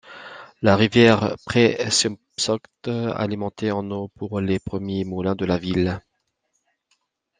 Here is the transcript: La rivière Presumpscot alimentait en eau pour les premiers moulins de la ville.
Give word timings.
La 0.63 0.75
rivière 0.75 1.35
Presumpscot 1.45 2.57
alimentait 2.87 3.69
en 3.69 3.91
eau 3.91 4.07
pour 4.07 4.39
les 4.39 4.57
premiers 4.57 5.03
moulins 5.03 5.35
de 5.35 5.45
la 5.45 5.59
ville. 5.59 6.01